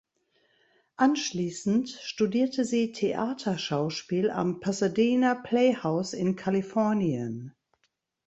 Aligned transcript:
Anschließend 0.95 1.87
studierte 2.01 2.65
sie 2.65 2.91
Theaterschauspiel 2.91 4.31
am 4.31 4.59
Pasadena 4.59 5.35
Playhouse 5.35 6.13
in 6.13 6.35
Kalifornien. 6.35 7.53